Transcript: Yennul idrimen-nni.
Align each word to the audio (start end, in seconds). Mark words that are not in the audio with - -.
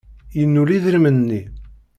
Yennul 0.39 0.69
idrimen-nni. 0.77 1.41